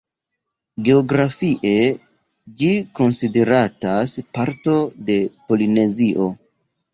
Geografie, 0.85 1.73
ĝi 2.61 2.69
konsideratas 3.01 4.15
parto 4.39 4.75
de 5.11 5.19
Polinezio. 5.53 6.29